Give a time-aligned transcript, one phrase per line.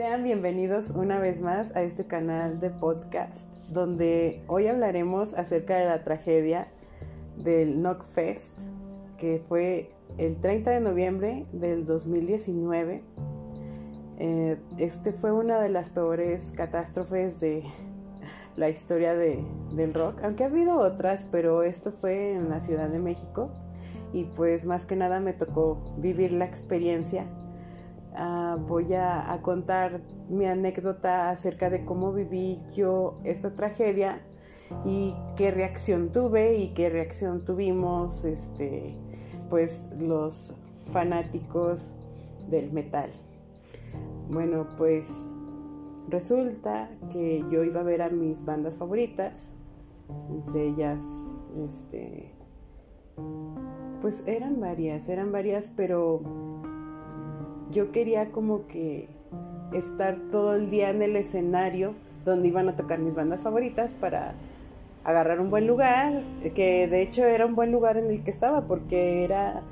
[0.00, 3.36] Sean bienvenidos una vez más a este canal de podcast
[3.70, 6.68] donde hoy hablaremos acerca de la tragedia
[7.36, 8.58] del Knockfest
[9.18, 13.02] que fue el 30 de noviembre del 2019.
[14.20, 17.62] Eh, este fue una de las peores catástrofes de
[18.56, 19.44] la historia de,
[19.74, 23.50] del rock, aunque ha habido otras, pero esto fue en la Ciudad de México
[24.14, 27.26] y pues más que nada me tocó vivir la experiencia.
[28.14, 34.20] Ah, voy a, contar mi anécdota acerca de cómo viví yo esta tragedia
[34.84, 38.96] y qué reacción tuve y qué reacción tuvimos este
[39.48, 40.54] pues los
[40.92, 41.92] fanáticos
[42.48, 43.10] del metal.
[44.28, 45.24] Bueno, pues
[46.08, 49.50] resulta que yo iba a ver a mis bandas favoritas,
[50.30, 50.98] entre ellas
[51.66, 52.32] este
[54.00, 56.22] pues eran varias, eran varias, pero
[57.70, 59.08] yo quería como que
[59.72, 64.34] estar todo el día en el escenario donde iban a tocar mis bandas favoritas para
[65.04, 66.22] agarrar un buen lugar,
[66.54, 69.62] que de hecho era un buen lugar en el que estaba porque era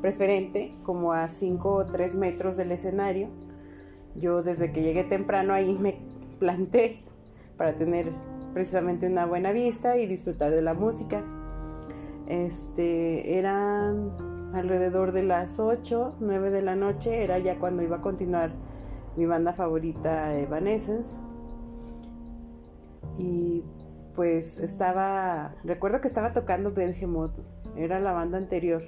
[0.00, 3.28] preferente, como a 5 o 3 metros del escenario.
[4.14, 5.96] Yo desde que llegué temprano ahí me
[6.38, 7.00] planté
[7.56, 8.12] para tener
[8.54, 11.22] precisamente una buena vista y disfrutar de la música.
[12.28, 18.00] Este, eran alrededor de las 8, 9 de la noche, era ya cuando iba a
[18.00, 18.52] continuar
[19.16, 21.14] mi banda favorita, Evanescence.
[23.18, 23.64] Y
[24.14, 27.32] pues estaba, recuerdo que estaba tocando Belgemot,
[27.76, 28.82] era la banda anterior,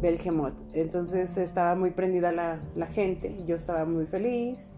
[0.00, 0.54] Belgemot.
[0.74, 4.72] Entonces estaba muy prendida la, gente, yo estaba muy feliz.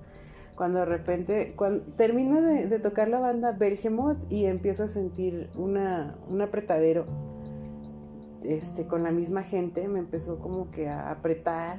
[0.55, 6.17] Cuando de repente, cuando termino de, tocar la banda Belgemot y empiezo a sentir una,
[6.29, 7.34] un apretadero
[8.45, 11.79] este, con la misma gente, me empezó como que a apretar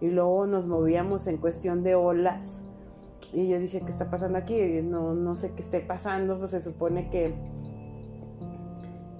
[0.00, 2.60] y luego nos movíamos en cuestión de olas
[3.32, 4.60] y yo dije, ¿qué está pasando aquí?
[4.82, 7.34] No, no sé qué esté pasando, pues se supone que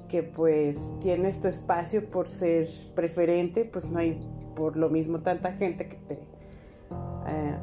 [0.08, 4.20] que pues tienes tu espacio por ser preferente, pues no hay
[4.54, 7.56] por lo mismo tanta gente que te, eh,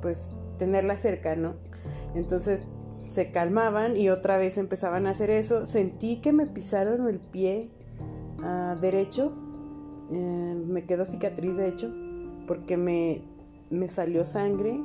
[0.00, 1.56] pues tenerla cerca, ¿no?
[2.14, 2.62] Entonces
[3.06, 5.66] se calmaban y otra vez empezaban a hacer eso.
[5.66, 7.70] Sentí que me pisaron el pie
[8.80, 9.32] derecho,
[10.10, 11.92] eh, me quedó cicatriz de hecho,
[12.46, 13.22] porque me,
[13.70, 14.80] me salió sangre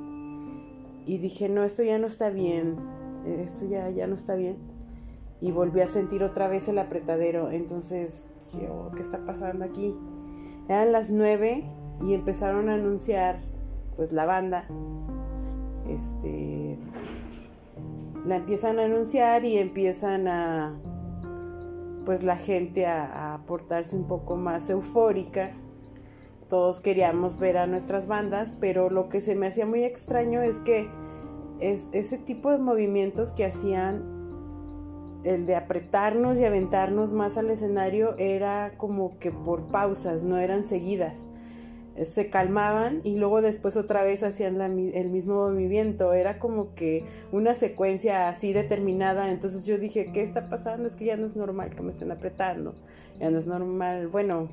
[1.06, 2.76] y dije, no, esto ya no está bien,
[3.26, 4.58] esto ya, ya no está bien.
[5.42, 9.96] Y volví a sentir otra vez el apretadero, entonces dije, oh, ¿qué está pasando aquí?
[10.68, 11.66] Eran las nueve
[12.06, 13.42] y empezaron a anunciar,
[13.96, 14.68] pues la banda,
[15.88, 16.78] este,
[18.26, 20.76] la empiezan a anunciar y empiezan a,
[22.06, 25.52] pues la gente a, portarse un poco más eufórica.
[26.48, 30.60] Todos queríamos ver a nuestras bandas, pero lo que se me hacía muy extraño es
[30.60, 30.88] que
[31.60, 34.14] es, ese tipo de movimientos que hacían,
[35.24, 40.66] el de apretarnos y aventarnos más al escenario, era como que por pausas, no eran
[40.66, 41.28] seguidas
[42.04, 46.14] se calmaban y luego después otra vez hacían el mismo movimiento.
[46.14, 49.32] Era como que una secuencia así determinada.
[49.32, 50.88] Entonces yo dije, ¿qué está pasando?
[50.88, 52.76] Es que ya no es normal que me estén apretando.
[53.20, 54.08] Ya no es normal.
[54.08, 54.50] Bueno,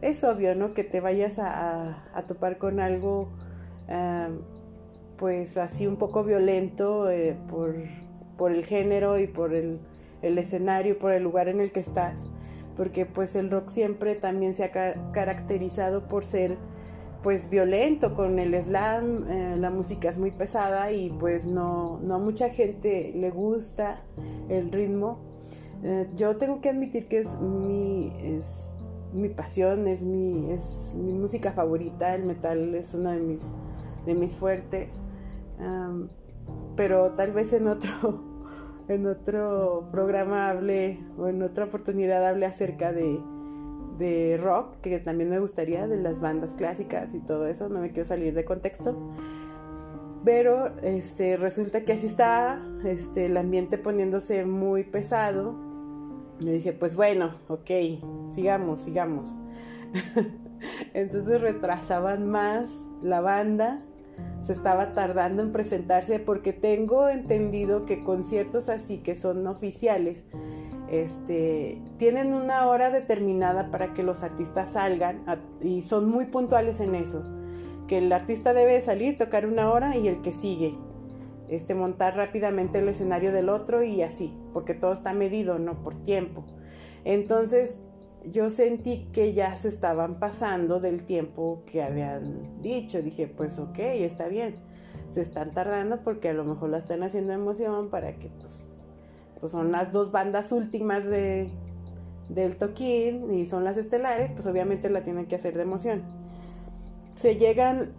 [0.00, 0.74] es obvio, ¿no?
[0.74, 3.28] Que te vayas a, topar con algo,
[5.16, 7.76] pues así un poco violento eh, por,
[8.36, 9.78] por, el género y por el,
[10.20, 12.28] el escenario, por el lugar en el que estás
[12.76, 14.70] porque pues el rock siempre también se ha
[15.12, 16.56] caracterizado por ser
[17.22, 22.16] pues violento con el slam, eh, la música es muy pesada y pues no, no
[22.16, 24.02] a mucha gente le gusta
[24.48, 25.18] el ritmo.
[25.84, 28.72] Eh, yo tengo que admitir que es mi, es
[29.12, 33.52] mi pasión, es mi, es mi música favorita, el metal es una de mis,
[34.06, 35.00] de mis fuertes,
[36.76, 38.32] pero tal vez en otro
[38.88, 43.20] en otro programa hable o en otra oportunidad hable acerca de,
[43.98, 47.90] de rock, que también me gustaría, de las bandas clásicas y todo eso, no me
[47.90, 48.96] quiero salir de contexto.
[50.24, 55.56] Pero este, resulta que así está este, el ambiente poniéndose muy pesado.
[56.40, 57.70] Yo dije, pues bueno, ok,
[58.30, 59.30] sigamos, sigamos.
[60.94, 63.82] Entonces retrasaban más la banda
[64.38, 70.24] se estaba tardando en presentarse porque tengo entendido que conciertos así que son oficiales
[70.92, 75.24] este, tienen una hora determinada para que los artistas salgan
[75.60, 77.24] y son muy puntuales en eso
[77.88, 80.78] que el artista debe salir tocar una hora y el que sigue
[81.48, 85.94] este montar rápidamente el escenario del otro y así porque todo está medido no por
[86.02, 86.44] tiempo
[87.04, 87.78] entonces
[88.30, 93.02] yo sentí que ya se estaban pasando del tiempo que habían dicho.
[93.02, 94.56] Dije, pues ok, está bien.
[95.08, 98.68] se están tardando porque a lo mejor la están haciendo emoción para que pues,
[99.42, 101.50] pues son las dos bandas últimas de,
[102.28, 106.04] del toquín y son las estelares, pues obviamente la tienen que hacer de emoción.
[107.08, 107.92] Se llegan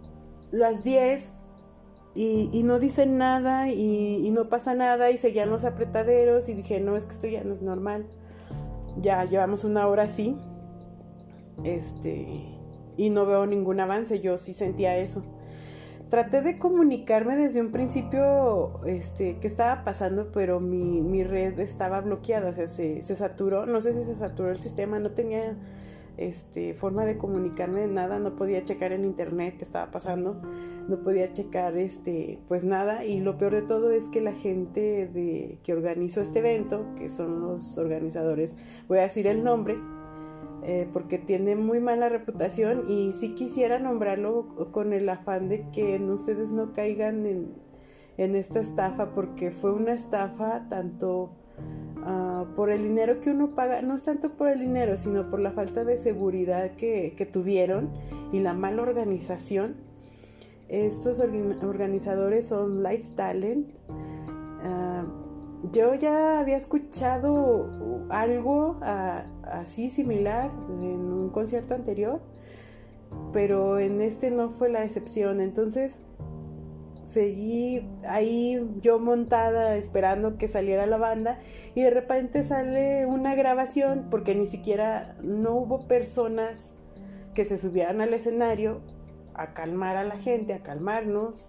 [0.52, 1.34] las 10
[2.14, 6.80] y, no dicen nada y, y, no pasa nada y seguían los apretaderos y dije,
[6.80, 8.06] no, es que esto ya no es normal.
[9.02, 10.38] Ya llevamos una hora así.
[11.62, 12.26] Este,
[12.96, 15.22] y no veo ningún avance, yo sí sentía eso
[16.14, 22.50] traté de comunicarme desde un principio este, qué estaba pasando, pero mi, red estaba bloqueada,
[22.50, 25.56] o sea, se, saturó, no sé si se saturó el sistema, no tenía
[26.16, 30.40] este, forma de comunicarme de nada, no podía checar en internet qué estaba pasando,
[30.86, 35.08] no podía checar este, pues nada, y lo peor de todo es que la gente
[35.08, 38.54] de, que organizó este evento, que son los organizadores,
[38.86, 39.78] voy a decir el nombre,
[40.66, 45.98] eh, porque tiene muy mala reputación y sí quisiera nombrarlo con el afán de que
[45.98, 51.32] ustedes no caigan en, esta estafa, porque fue una estafa tanto
[52.02, 55.40] ah, por el dinero que uno paga, no es tanto por el dinero, sino por
[55.40, 57.92] la falta de seguridad que, tuvieron
[58.32, 59.76] y la mala organización.
[60.70, 63.68] Estos organizadores son Life Talent.
[64.62, 65.04] Ah,
[65.72, 67.68] yo ya había escuchado
[68.10, 72.20] algo ah, así similar en un concierto anterior,
[73.32, 75.40] pero en este no fue la excepción.
[75.40, 75.98] Entonces
[77.04, 81.38] seguí ahí yo montada esperando que saliera la banda
[81.74, 86.72] y de repente sale una grabación porque ni siquiera no hubo personas
[87.34, 88.80] que se subieran al escenario
[89.34, 91.48] a calmar a la gente, a calmarnos.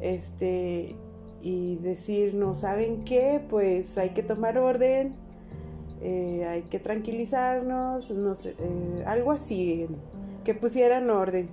[0.00, 0.96] Este,
[1.42, 5.14] y decir, no saben qué, pues hay que tomar orden,
[6.02, 9.86] eh, hay que tranquilizarnos, eh, algo así,
[10.44, 11.48] que pusieran orden.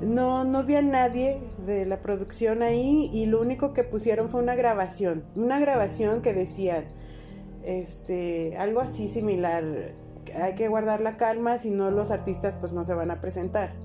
[0.00, 4.42] No, no vi a nadie de la producción ahí y lo único que pusieron fue
[4.42, 6.84] una grabación, una grabación que decía,
[7.64, 9.94] este, algo así similar,
[10.42, 13.84] hay que guardar la calma, si no los artistas pues no se van a presentar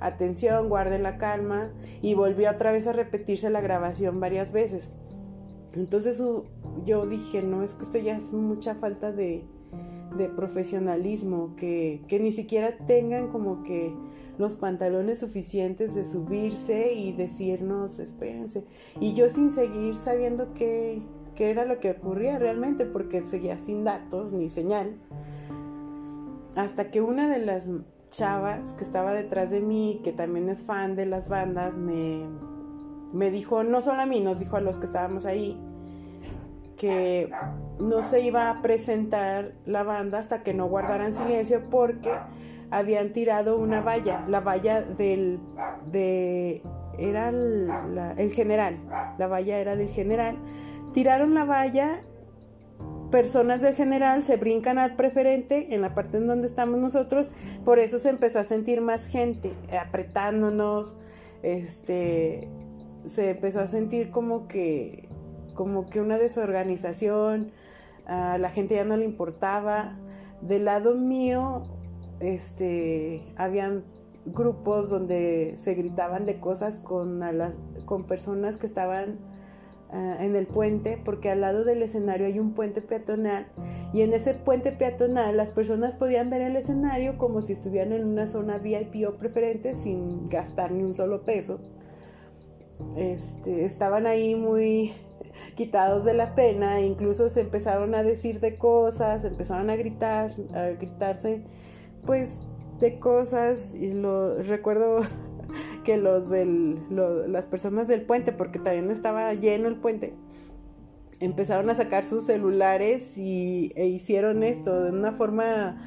[0.00, 1.70] atención, guarden la calma
[2.02, 4.90] y volvió otra vez a repetirse la grabación varias veces.
[5.74, 6.22] Entonces
[6.84, 9.44] yo dije, no, es que esto ya es mucha falta de,
[10.34, 13.94] profesionalismo, que, ni siquiera tengan como que
[14.38, 18.64] los pantalones suficientes de subirse y decirnos, espérense.
[19.00, 21.02] Y yo sin seguir sabiendo qué,
[21.34, 24.96] qué era lo que ocurría realmente, porque seguía sin datos ni señal.
[26.54, 27.70] Hasta que una de las
[28.08, 32.26] chavas que estaba detrás de mí, que también es fan de las bandas, me,
[33.12, 35.58] me dijo, no solo a mí, nos dijo a los que estábamos ahí,
[36.76, 37.30] que
[37.78, 42.10] no se iba a presentar la banda hasta que no guardaran silencio porque
[42.70, 45.40] habían tirado una valla, la valla del,
[45.90, 46.62] de,
[46.98, 48.78] era el general,
[49.18, 50.36] la valla era del general,
[50.92, 52.02] tiraron la valla
[53.10, 57.30] personas del general se brincan al preferente en la parte en donde estamos nosotros,
[57.64, 60.98] por eso se empezó a sentir más gente apretándonos,
[61.42, 62.48] este,
[63.04, 65.08] se empezó a sentir como que,
[65.56, 67.50] como que una desorganización,
[68.06, 69.98] a la gente ya no le importaba.
[70.40, 71.64] Del lado mío,
[72.20, 73.84] este, habían
[74.26, 79.18] grupos donde se gritaban de cosas con, las, con personas que estaban
[79.88, 83.46] Ah, en el puente, porque al lado del escenario hay un puente peatonal
[83.92, 88.04] y en ese puente peatonal las personas podían ver el escenario como si estuvieran en
[88.04, 91.60] una zona VIP o preferente sin gastar ni un solo peso.
[92.96, 94.92] Este, estaban ahí muy
[95.54, 100.68] quitados de la pena, incluso se empezaron a decir de cosas, empezaron a gritar, a
[100.68, 101.42] gritarse,
[102.04, 102.40] pues
[102.78, 104.98] de cosas y lo recuerdo
[105.84, 106.78] que los del,
[107.28, 110.14] las personas del puente, porque también estaba lleno el puente,
[111.20, 115.82] empezaron a sacar sus celulares y, e hicieron esto de una forma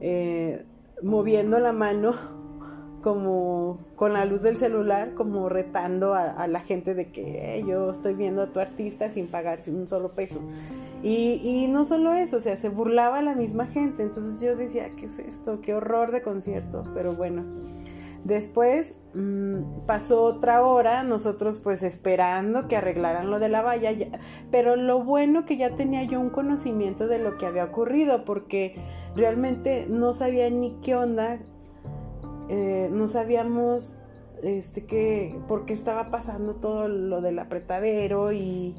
[0.00, 0.64] eh,
[1.02, 2.41] moviendo la mano
[3.02, 8.14] como con la luz del celular, como retando a, la gente de que yo estoy
[8.14, 10.40] viendo a tu artista sin pagar un solo peso.
[11.02, 14.02] Y, no solo eso, o sea, se burlaba la misma gente.
[14.02, 15.60] Entonces yo decía, ¿qué es esto?
[15.60, 16.84] Qué horror de concierto.
[16.94, 17.42] Pero bueno,
[18.24, 23.90] Después mm, pasó otra hora, nosotros pues esperando que arreglaran lo de la valla,
[24.52, 28.76] pero lo bueno que ya tenía yo un conocimiento de lo que había ocurrido, porque
[29.16, 31.40] realmente no sabía ni qué onda,
[32.48, 33.94] eh, no sabíamos
[34.42, 38.74] este, que, por qué estaba pasando todo lo del apretadero y,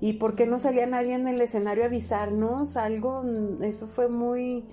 [0.00, 3.22] y por qué no salía nadie en el escenario a avisarnos, algo,
[3.62, 4.64] eso fue muy,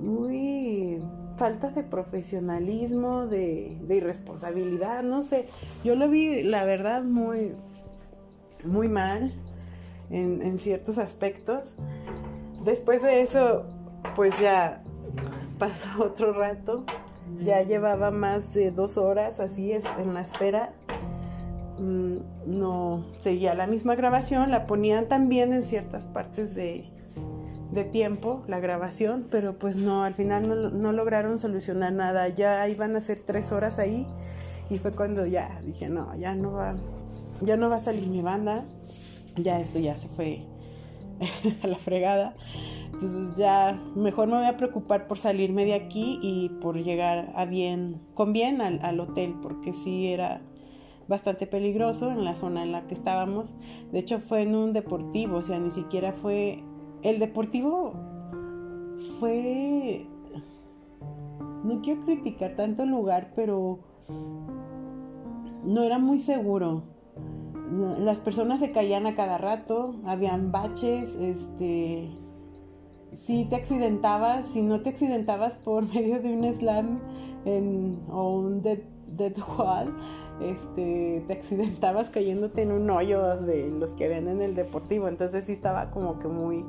[0.00, 1.02] muy
[1.36, 5.46] falta de profesionalismo, de, irresponsabilidad, no sé.
[5.82, 7.52] Yo lo vi, la verdad, muy,
[8.64, 9.32] muy mal
[10.10, 11.74] en, en ciertos aspectos.
[12.64, 13.66] Después de eso,
[14.14, 14.82] pues ya
[15.58, 16.84] pasó otro rato.
[17.44, 20.72] Ya llevaba más de dos horas así en la espera.
[21.78, 26.88] Mm, no seguía la misma grabación, la ponían también en ciertas partes de,
[27.72, 32.28] de tiempo la grabación, pero pues no, al final no, lograron solucionar nada.
[32.28, 34.06] Ya iban a ser tres horas ahí
[34.70, 36.76] y fue cuando ya dije, no, ya no va,
[37.40, 38.64] ya no va a salir mi banda,
[39.36, 40.42] ya esto ya se fue
[41.62, 42.34] a la fregada.
[42.94, 47.44] Entonces ya mejor me voy a preocupar por salirme de aquí y por llegar a
[47.44, 50.42] bien, con bien al, hotel, porque sí era
[51.08, 53.56] bastante peligroso en la zona en la que estábamos.
[53.90, 56.62] De hecho fue en un deportivo, o sea, ni siquiera fue
[57.02, 57.92] el Deportivo
[59.20, 60.06] fue...
[61.64, 63.80] No quiero criticar tanto el lugar, pero
[65.64, 66.84] no era muy seguro.
[67.98, 72.08] Las personas se caían a cada rato, habían baches, este...
[73.14, 77.00] Si te accidentabas, si no te accidentabas por medio de un slam
[78.10, 78.78] o un dead,
[79.56, 79.94] wall,
[80.42, 85.08] este, te accidentabas cayéndote en un hoyo de los que ven en el deportivo.
[85.08, 86.64] Entonces sí estaba como que muy,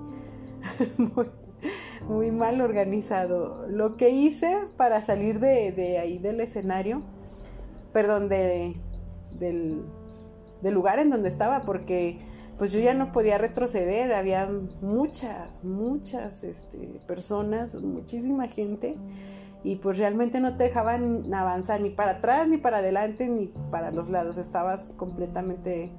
[2.07, 3.65] muy, mal organizado.
[3.67, 7.01] Lo que hice para salir de, ahí del escenario,
[7.91, 8.75] perdón, de,
[9.39, 9.81] del,
[10.61, 12.19] lugar en donde estaba, porque
[12.57, 14.49] pues yo ya no podía retroceder, había
[14.81, 18.97] muchas, muchas este, personas, muchísima gente,
[19.63, 23.91] y pues realmente no te dejaban avanzar ni para atrás, ni para adelante, ni para
[23.91, 25.91] los lados, estabas completamente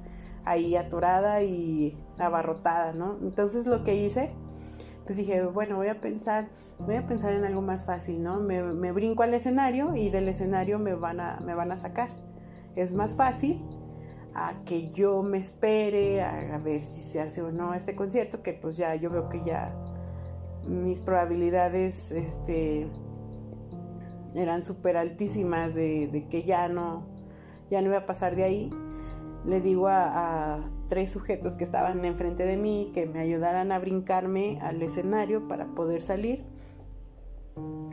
[0.45, 3.19] ahí atorada y abarrotada, ¿no?
[3.21, 4.31] Entonces lo que hice
[5.07, 6.49] pues dije, bueno, voy a pensar,
[6.81, 8.41] voy a pensar en algo más fácil, ¿no?
[8.41, 12.11] Me, brinco al escenario y del escenario me van, a, me van a sacar.
[12.75, 13.63] Es más fácil
[14.39, 18.53] a que yo me espere a, ver si se hace o no este concierto, que
[18.53, 19.75] pues ya yo veo que ya
[20.69, 22.87] mis probabilidades este,
[24.35, 27.07] eran súper altísimas de, que ya no,
[27.71, 28.71] ya no iba a pasar de ahí.
[29.47, 34.59] Le digo a tres sujetos que estaban enfrente de mí que me ayudaran a brincarme
[34.61, 36.45] al escenario para poder salir.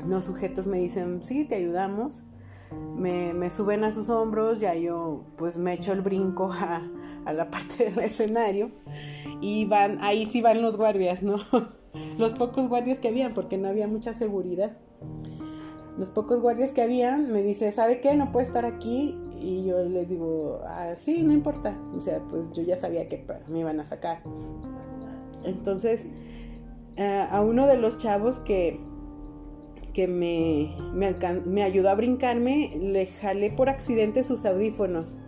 [0.06, 2.26] Los sujetos me dicen, sí, te ayudamos.
[2.96, 6.82] Me, suben a sus hombros, ya yo pues me echo el brinco a,
[7.32, 8.70] la parte del escenario
[9.42, 11.38] y van, ahí sí van los guardias, ¿no?
[12.18, 14.76] Los pocos guardias que había, porque no había mucha seguridad.
[15.96, 18.16] Los pocos guardias que habían me dice, ¿sabe qué?
[18.16, 21.78] No puede estar aquí y yo les digo, ah, sí, no importa.
[21.96, 24.24] O sea, pues yo ya sabía que me iban a sacar.
[25.44, 26.08] Entonces,
[26.98, 28.80] a uno de los chavos que,
[29.94, 35.20] que me, me, ayudó a brincarme, le jalé por accidente sus audífonos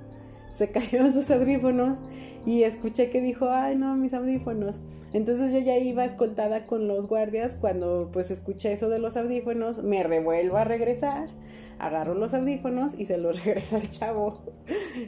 [0.56, 2.02] se cayeron sus audífonos
[2.46, 4.80] y escuché que dijo, ay no, mis audífonos.
[5.14, 9.84] Entonces yo ya iba escoltada con los guardias cuando pues escuché eso de los audífonos,
[9.84, 11.30] me revuelvo a regresar,
[11.78, 14.44] agarro los audífonos y se los regresa al chavo.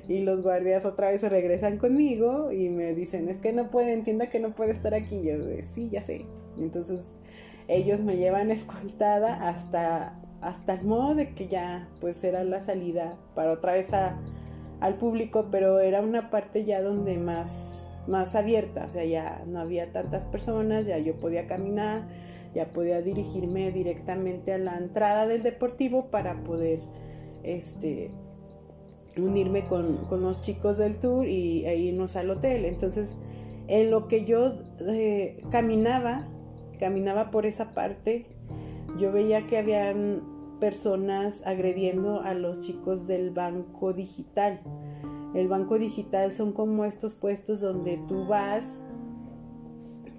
[0.10, 3.94] Y los guardias otra vez se regresan conmigo y me dicen, es que no puede,
[3.94, 5.22] entienda que no puede estar aquí.
[5.24, 6.26] yo, sí, ya sé.
[6.60, 7.14] Entonces
[7.68, 13.18] ellos me llevan escoltada hasta, hasta el modo de que ya pues era la salida
[13.36, 18.90] para otra vez al público, pero era una parte ya donde más, más abierta, o
[18.90, 22.08] sea, ya no había tantas personas, ya yo podía caminar,
[22.54, 26.80] ya podía dirigirme directamente a la entrada del deportivo para poder
[27.44, 28.12] este,
[29.18, 32.66] unirme con, los chicos del tour y e irnos al hotel.
[32.66, 33.18] Entonces,
[33.68, 34.56] en lo que yo
[34.88, 36.28] eh, caminaba,
[36.78, 38.28] caminaba por esa parte,
[38.98, 40.24] yo veía que habían
[40.60, 44.62] personas agrediendo a los chicos del banco digital.
[45.36, 48.82] El banco digital son como estos puestos donde tú vas,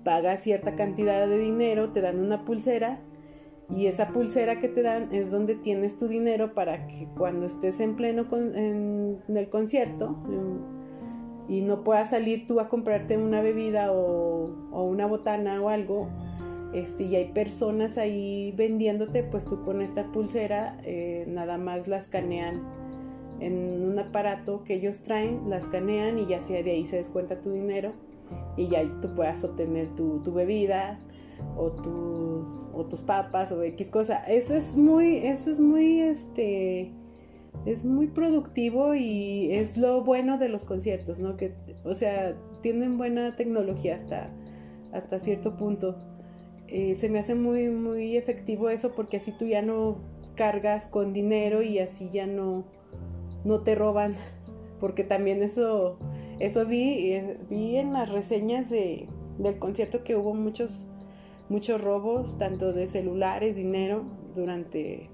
[0.04, 3.00] pagas cierta cantidad de dinero, te dan una pulsera
[3.70, 7.80] y esa pulsera que te dan es donde tienes tu dinero para que cuando estés
[7.80, 10.16] en pleno con, en, el concierto
[11.48, 16.08] y no puedas salir tú a comprarte una bebida o, o una botana o algo,
[16.72, 21.96] este, y hay personas ahí vendiéndote, pues tú con esta pulsera eh, nada más la
[21.96, 22.62] escanean
[23.40, 27.40] en un aparato que ellos traen, la escanean y ya sea de ahí se descuenta
[27.40, 27.94] tu dinero
[28.56, 31.00] y ya tú puedas obtener tu, bebida
[31.56, 34.18] o tus, o tus papas o X cosa.
[34.24, 36.92] Eso es muy, eso es muy, este,
[37.64, 41.36] es muy productivo y es lo bueno de los conciertos, ¿no?
[41.36, 44.30] Que, o sea, tienen buena tecnología hasta,
[44.92, 45.96] hasta cierto punto
[46.68, 49.98] eh, se me hace muy, muy efectivo eso porque así tú ya no
[50.34, 52.64] cargas con dinero y así ya no,
[53.44, 54.14] no te roban.
[54.78, 55.98] Porque también eso,
[56.38, 59.08] eso vi, eh, vi en las reseñas de,
[59.38, 60.88] del concierto que hubo muchos,
[61.48, 65.10] muchos robos, tanto de celulares, dinero, durante,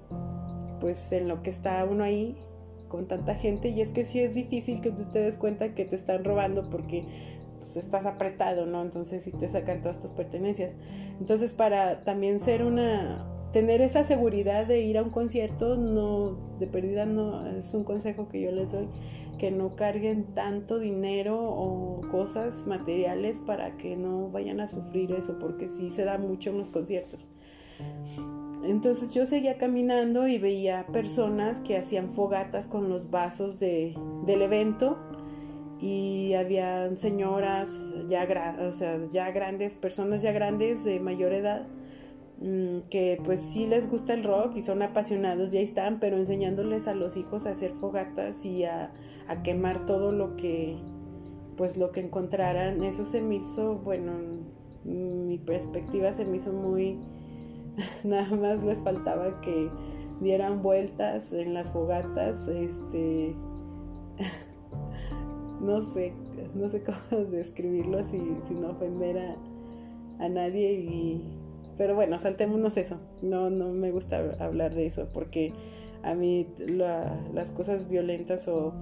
[0.79, 2.37] pues en lo que está uno ahí
[2.89, 3.69] con tanta gente.
[3.69, 6.69] Y es que sí es difícil que tú te des cuenta que te están robando
[6.69, 7.05] porque
[7.57, 8.83] pues, estás apretado, ¿no?
[8.83, 10.71] Entonces sí te sacan todas tus pertenencias.
[11.19, 16.67] Entonces para también ser una tener esa seguridad de ir a un concierto, no de
[16.67, 18.89] pérdida no es un consejo que yo les doy,
[19.37, 25.39] que no carguen tanto dinero o cosas materiales para que no vayan a sufrir eso,
[25.39, 27.29] porque sí se da mucho en los conciertos.
[28.65, 33.95] Entonces yo seguía caminando y veía personas que hacían fogatas con los vasos de,
[34.25, 34.97] del evento
[35.79, 38.27] y había señoras ya,
[38.61, 41.67] o sea, ya grandes, personas ya grandes de mayor edad
[42.39, 46.17] mm, que pues sí les gusta el rock y son apasionados y ahí están, pero
[46.17, 48.91] enseñándoles a los hijos a hacer fogatas y a,
[49.27, 50.77] a quemar todo lo que
[51.57, 54.11] pues lo que encontraran, eso se me hizo, bueno,
[54.83, 56.99] mi perspectiva se me hizo muy,
[58.03, 59.69] nada más les faltaba que
[60.21, 63.35] dieran vueltas en las fogatas, este,
[65.65, 66.13] no sé,
[66.53, 69.17] no sé cómo describirlo sin ofender
[70.19, 71.21] a, nadie y
[71.77, 72.99] pero bueno, saltémonos eso.
[73.21, 75.53] No, no me gusta hablar de eso porque
[76.03, 78.73] a mí las cosas violentas o,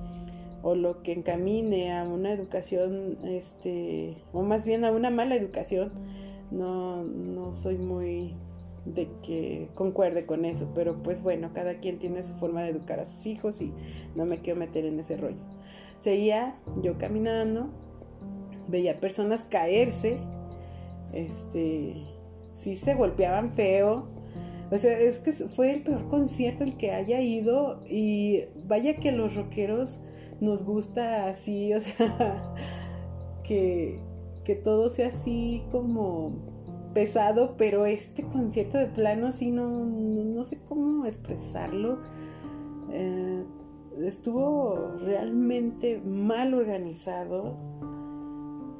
[0.61, 5.91] o, lo que encamine a una educación, este, o más bien a una mala educación,
[6.51, 8.35] no, no soy muy
[8.85, 10.71] de que concuerde con eso.
[10.75, 13.73] Pero pues bueno, cada quien tiene su forma de educar a sus hijos y
[14.15, 15.39] no me quiero meter en ese rollo.
[16.03, 17.69] Seguía yo caminando,
[18.67, 20.17] veía personas caerse,
[21.13, 21.95] este,
[22.51, 24.05] sí se golpeaban feo.
[24.69, 29.13] O sea, es que fue el peor concierto el que haya ido y vaya que
[29.13, 30.01] los rockeros
[30.41, 32.53] nos gusta así, o sea,
[33.45, 33.97] que,
[34.43, 36.33] que todo sea así como
[36.93, 41.99] pesado, pero este concierto de plano así no, no, sé cómo expresarlo.
[42.91, 43.45] Eh,
[43.97, 47.55] estuvo realmente mal organizado.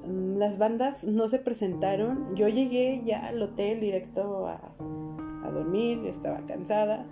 [0.06, 2.36] Las bandas no se presentaron.
[2.36, 4.74] Yo llegué ya al hotel directo a,
[5.52, 7.06] dormir, estaba cansada.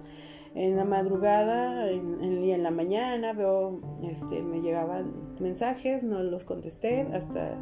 [0.53, 7.07] En la madrugada y en, la mañana veo, este, me llegaban mensajes, no los contesté
[7.13, 7.57] hasta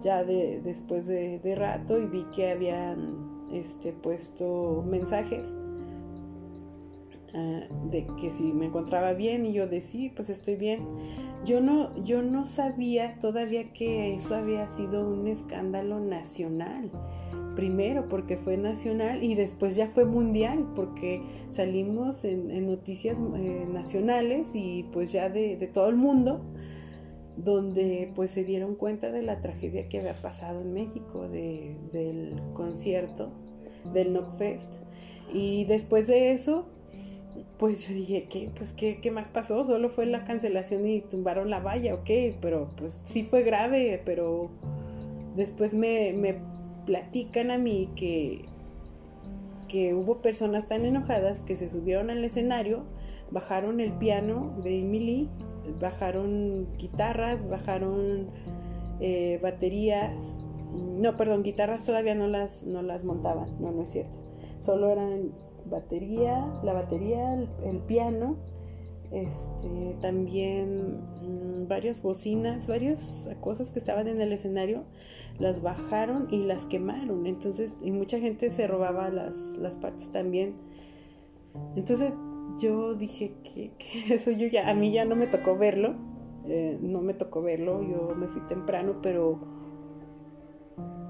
[0.00, 5.52] ya de, después de, de rato y vi que habían este, puesto mensajes
[7.34, 7.60] Ah,
[7.90, 10.86] de que si me encontraba bien y yo de sí, pues estoy bien.
[11.44, 16.90] Yo no, yo no sabía todavía que eso había sido un escándalo nacional.
[17.54, 24.52] Primero porque fue nacional y después ya fue mundial porque salimos en, noticias eh, nacionales
[24.54, 26.40] y pues ya de, todo el mundo
[27.36, 33.32] donde pues se dieron cuenta de la tragedia que había pasado en México del concierto
[33.92, 34.76] del Knockfest
[35.32, 36.66] y después de eso
[37.58, 38.50] pues yo dije, ¿qué?
[38.56, 39.64] Pues, ¿qué, ¿qué, más pasó?
[39.64, 44.50] Solo fue la cancelación y tumbaron la valla, ok, pero pues sí fue grave, pero
[45.34, 46.40] después me, me
[46.86, 48.44] platican a mí que,
[49.66, 52.84] que hubo personas tan enojadas que se subieron al escenario,
[53.30, 55.28] bajaron el piano de Emily,
[55.80, 58.30] bajaron guitarras, bajaron
[59.00, 60.36] eh, baterías,
[60.72, 64.18] no, perdón, guitarras todavía no las, no las montaban, no, no es cierto,
[64.60, 65.32] solo eran
[65.68, 68.36] batería, la batería, el, piano,
[69.10, 74.84] este, también mm, varias bocinas, varias cosas que estaban en el escenario,
[75.38, 77.26] las bajaron y las quemaron.
[77.26, 80.54] Entonces, y mucha gente se robaba las, las partes también.
[81.76, 82.14] Entonces,
[82.60, 83.72] yo dije que,
[84.12, 85.94] eso yo ya, a mí ya no me tocó verlo,
[86.46, 89.38] eh, no me tocó verlo, yo me fui temprano, pero,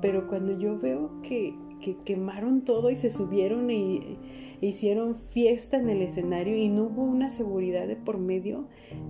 [0.03, 4.19] pero cuando yo veo que, que quemaron todo y se subieron y
[4.61, 8.67] hicieron fiesta en el escenario y no hubo una seguridad de por medio,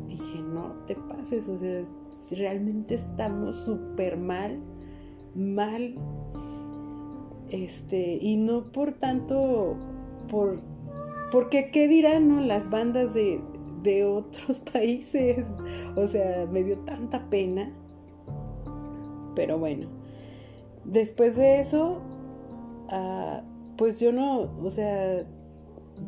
[0.07, 1.83] dije, no te pases, o sea,
[2.33, 4.61] realmente estamos súper mal,
[5.35, 5.95] mal,
[7.51, 9.77] este, y no por tanto,
[10.29, 10.61] por,
[11.33, 13.41] porque qué dirán las bandas de,
[13.83, 15.47] de otros países,
[15.97, 17.73] o sea, me dio tanta pena,
[19.35, 19.89] pero bueno,
[20.85, 22.03] después de eso,
[22.91, 23.43] ah,
[23.79, 25.25] pues yo no, o sea,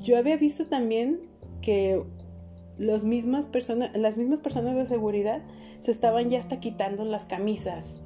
[0.00, 1.20] yo había visto también
[1.62, 2.03] que
[2.79, 5.42] los las mismas personas de seguridad
[5.81, 8.00] se estaban ya hasta quitando las camisas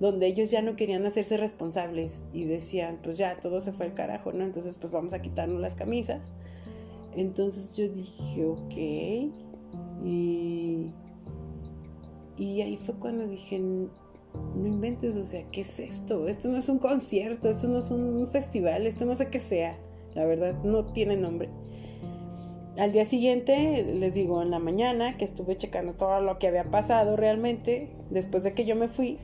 [0.00, 3.94] donde ellos ya no querían hacerse responsables y decían, pues ya, todo se fue al
[3.94, 4.44] carajo, ¿no?
[4.44, 6.30] Entonces, pues vamos a quitarnos las camisas.
[7.16, 8.74] Entonces yo dije, ok.
[10.04, 10.92] Y,
[12.36, 13.90] y ahí fue cuando dije, no
[14.66, 16.28] inventes, o sea, ¿qué es esto?
[16.28, 19.76] Esto no es un concierto, esto no es un festival, esto no sé qué sea.
[20.14, 21.48] La verdad, no tiene nombre.
[22.78, 26.70] Al día siguiente, les digo, en la mañana, que estuve checando todo lo que había
[26.70, 29.18] pasado realmente, después de que yo me fui,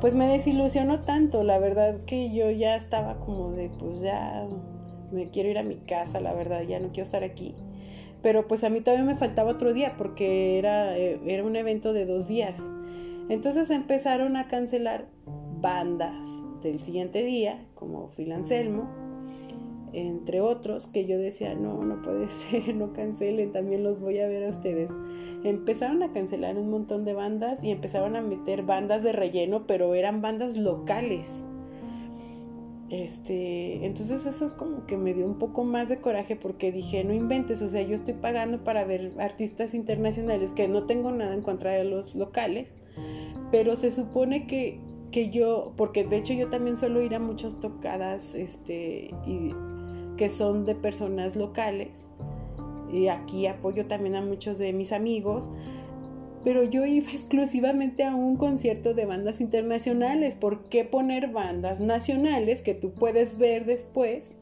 [0.00, 4.46] pues me desilusionó tanto, la verdad que yo ya estaba como de, pues ya
[5.10, 7.54] me quiero ir a mi casa, la verdad, ya no quiero estar aquí.
[8.22, 11.92] Pero pues a mí todavía me faltaba otro día porque era, eh, era un evento
[11.92, 12.62] de dos días.
[13.28, 15.08] Entonces empezaron a cancelar
[15.60, 16.26] bandas
[16.62, 18.88] del siguiente día, como Phil Anselmo,
[19.94, 24.28] entre otros, que yo decía, no, no puede ser, no cancelen, también los voy a
[24.28, 24.90] ver a ustedes.
[25.44, 29.94] Empezaron a cancelar un montón de bandas y empezaron a meter bandas de relleno, pero
[29.94, 31.44] eran bandas locales.
[32.90, 37.02] Este, entonces eso es como que me dio un poco más de coraje porque dije,
[37.02, 41.34] no inventes, o sea, yo estoy pagando para ver artistas internacionales que no tengo nada
[41.34, 42.74] en contra de los locales,
[43.50, 44.80] pero se supone que,
[45.10, 49.52] que yo, porque de hecho yo también suelo ir a muchas tocadas, este, y
[50.16, 52.08] que son de personas locales.
[52.92, 55.50] Y aquí apoyo también a muchos de mis amigos.
[56.44, 60.36] Pero yo iba exclusivamente a un concierto de bandas internacionales.
[60.36, 64.36] ¿Por qué poner bandas nacionales que tú puedes ver después?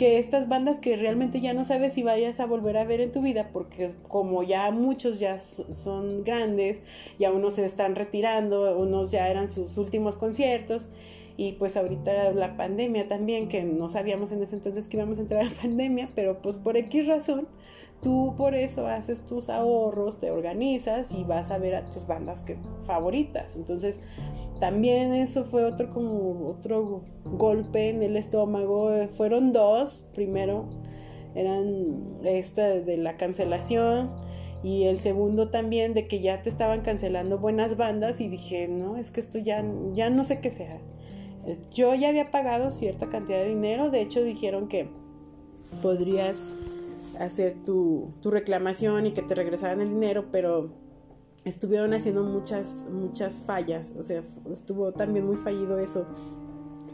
[0.00, 3.12] que estas bandas que realmente ya no sabes si vayas a volver a ver en
[3.12, 6.80] tu vida, porque como ya muchos ya son grandes,
[7.18, 10.86] ya unos se están retirando, unos ya eran sus últimos conciertos,
[11.40, 15.22] y pues ahorita la pandemia también, que no sabíamos en ese entonces que íbamos a
[15.22, 17.48] entrar a pandemia, pero pues por X razón,
[18.02, 22.42] tú por eso haces tus ahorros, te organizas y vas a ver a tus bandas
[22.42, 23.56] que, favoritas.
[23.56, 24.00] Entonces,
[24.60, 28.90] también eso fue otro como otro golpe en el estómago.
[29.08, 30.68] Fueron dos, primero
[31.34, 34.10] eran esta de la cancelación
[34.62, 38.98] y el segundo también de que ya te estaban cancelando buenas bandas y dije, no,
[38.98, 40.82] es que esto ya, ya no sé qué sea.
[41.72, 44.88] Yo ya había pagado cierta cantidad de dinero, de hecho dijeron que
[45.82, 46.46] podrías
[47.18, 50.70] hacer tu, reclamación y que te regresaran el dinero, pero
[51.44, 54.22] estuvieron haciendo muchas, muchas fallas, o sea,
[54.52, 56.06] estuvo también muy fallido eso,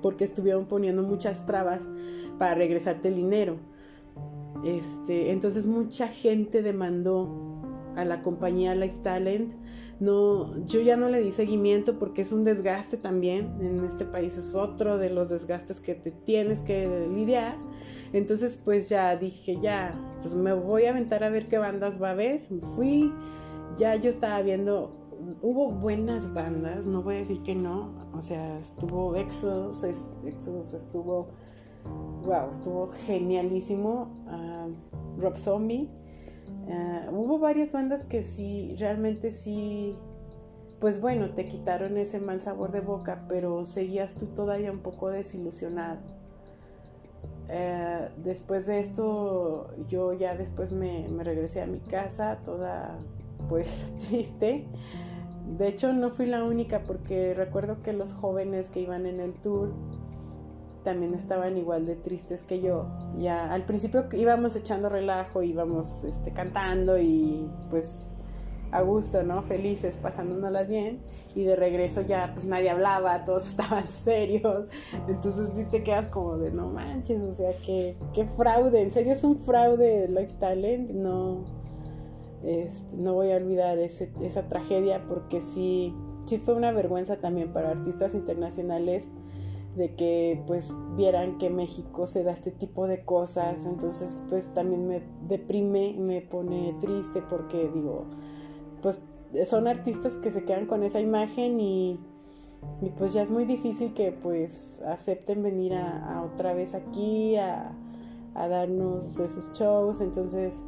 [0.02, 1.88] porque estuvieron poniendo muchas trabas
[2.38, 3.59] para regresarte el dinero.
[4.64, 7.55] Este, entonces mucha gente demandó
[7.96, 9.54] a la compañía Life Talent
[9.98, 13.56] no, yo ya no le di seguimiento porque es un desgaste también.
[13.62, 17.56] En este país es otro de los desgastes que te tienes que lidiar.
[18.12, 22.09] Entonces, pues ya dije, ya, pues me voy a aventar a ver qué bandas va
[22.09, 22.46] a haber.
[22.74, 23.11] Fui,
[23.76, 24.92] ya yo estaba viendo,
[25.40, 27.94] hubo buenas bandas, no voy a decir que no.
[28.12, 31.28] O sea, estuvo Exodus, Exodus estuvo,
[32.22, 34.11] wow, estuvo genialísimo.
[34.28, 34.68] Ah,
[35.18, 35.88] Rob Zombie
[36.70, 39.94] Ah, hubo varias bandas que sí, realmente sí,
[40.81, 45.11] pues bueno, te quitaron ese mal sabor de boca, pero seguías tú todavía un poco
[45.11, 46.00] desilusionado.
[47.48, 52.98] Eh, después de esto, yo ya después me regresé a mi casa, toda
[53.48, 54.66] pues triste.
[55.59, 59.35] De hecho, no fui la única porque recuerdo que los jóvenes que iban en el
[59.35, 59.72] tour
[60.87, 62.87] también estaban igual de tristes que yo.
[63.18, 68.14] Ya al principio íbamos echando relajo, íbamos este, cantando y pues
[68.70, 69.42] a gusto, ¿no?
[69.42, 71.03] Felices, pasándonos bien.
[71.35, 74.70] Y de regreso ya pues nadie hablaba, todos estaban serios.
[75.09, 79.12] Entonces sí te quedas como de no manches, o sea, que qué fraude, en serio
[79.12, 81.46] es un fraude Lifestyle, no,
[82.44, 85.92] este, no voy a olvidar esa tragedia porque sí,
[86.27, 89.11] sí fue una vergüenza también para artistas internacionales
[89.76, 94.86] de que pues vieran que México se da este tipo de cosas, entonces pues también
[94.86, 98.06] me deprime, me pone triste porque digo,
[98.80, 99.02] pues
[99.44, 102.00] son artistas que se quedan con esa imagen y,
[102.96, 107.76] pues ya es muy difícil que pues acepten venir a, otra vez aquí a,
[108.34, 110.64] a darnos de sus shows, entonces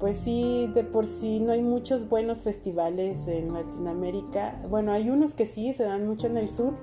[0.00, 5.32] pues sí, de por sí no hay muchos buenos festivales en Latinoamérica, bueno hay unos
[5.32, 6.74] que sí, se dan mucho en el sur,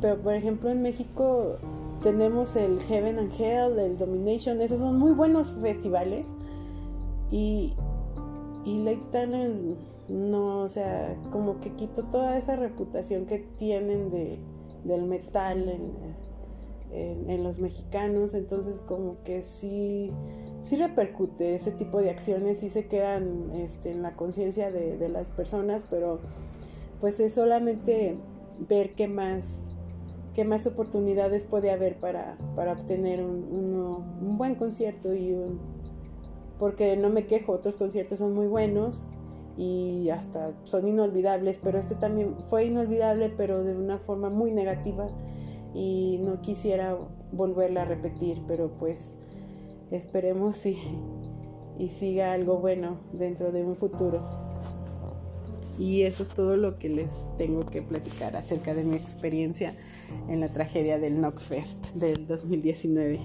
[0.00, 1.56] pero por ejemplo en México
[2.02, 6.34] tenemos el Heaven and Hell, el Domination, esos son muy buenos festivales.
[7.30, 7.74] Y,
[8.64, 9.76] y Lifestyle
[10.08, 14.38] no, o sea, como que quitó toda esa reputación que tienen de,
[14.84, 18.34] del metal en, en, los mexicanos.
[18.34, 20.10] Entonces como que sí,
[20.62, 25.08] sí repercute ese tipo de acciones, sí se quedan este, en la conciencia de, de
[25.08, 26.18] las personas, pero
[27.00, 28.16] pues es solamente
[28.68, 29.60] ver qué más,
[30.34, 33.44] qué más oportunidades puede haber para, para obtener un,
[34.20, 35.60] un buen concierto y un,
[36.58, 39.06] porque no me quejo, otros conciertos son muy buenos
[39.56, 45.08] y hasta son inolvidables, pero este también fue inolvidable, pero de una forma muy negativa
[45.74, 46.96] y no quisiera
[47.32, 49.16] volverla a repetir, pero pues
[49.90, 50.78] esperemos y,
[51.78, 54.22] y siga algo bueno dentro de un futuro.
[55.78, 59.72] Y eso es todo lo que les tengo que platicar acerca de mi experiencia
[60.28, 63.18] en la tragedia del Knockfest del 2019.